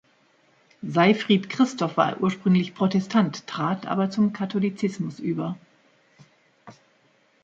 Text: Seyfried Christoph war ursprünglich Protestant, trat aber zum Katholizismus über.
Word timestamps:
Seyfried 0.81 1.47
Christoph 1.51 1.95
war 1.95 2.19
ursprünglich 2.21 2.73
Protestant, 2.73 3.45
trat 3.45 3.85
aber 3.85 4.09
zum 4.09 4.33
Katholizismus 4.33 5.19
über. 5.19 5.59